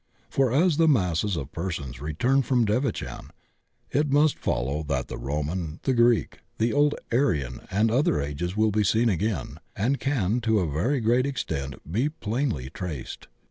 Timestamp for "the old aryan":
6.57-7.61